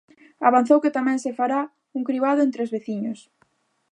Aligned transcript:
Avanzou 0.49 0.77
que 0.83 0.95
tamén 0.97 1.17
se 1.23 1.35
fará 1.39 1.59
un 1.97 2.01
cribado 2.09 2.39
entre 2.43 2.63
os 2.65 2.73
veciños. 2.75 3.19